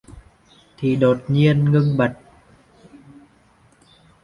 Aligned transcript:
Thì 0.77 0.95
đột 0.95 1.17
nghiên 1.27 1.71
ngưng 1.71 1.97
bặt 1.97 2.17